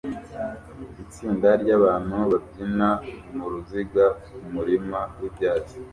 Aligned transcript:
Itsinda 1.03 1.49
ryabantu 1.61 2.15
babyina 2.31 2.89
muruziga 3.35 4.05
kumurima 4.23 4.99
wibyatsi 5.19 5.75